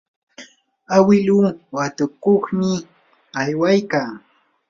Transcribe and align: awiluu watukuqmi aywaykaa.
awiluu 0.95 1.47
watukuqmi 1.75 2.71
aywaykaa. 3.41 4.11